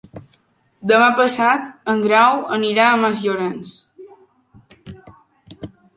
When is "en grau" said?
1.93-2.41